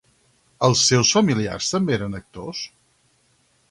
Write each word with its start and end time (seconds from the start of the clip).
Els 0.67 0.85
seus 0.93 1.13
familiars 1.19 1.69
també 1.77 1.97
eren 2.01 2.21
actors? 2.25 2.67